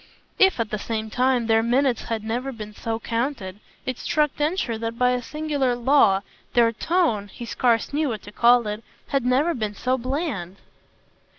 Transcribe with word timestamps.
If 0.39 0.59
at 0.59 0.71
the 0.71 0.79
same 0.79 1.11
time 1.11 1.45
their 1.45 1.61
minutes 1.61 2.05
had 2.05 2.23
never 2.23 2.51
been 2.51 2.73
so 2.73 2.99
counted 2.99 3.59
it 3.85 3.99
struck 3.99 4.35
Densher 4.35 4.75
that 4.79 4.97
by 4.97 5.11
a 5.11 5.21
singular 5.21 5.75
law 5.75 6.21
their 6.55 6.71
tone 6.71 7.27
he 7.27 7.45
scarce 7.45 7.93
knew 7.93 8.09
what 8.09 8.23
to 8.23 8.31
call 8.31 8.65
it 8.65 8.83
had 9.09 9.23
never 9.23 9.53
been 9.53 9.75
so 9.75 9.99
bland. 9.99 10.55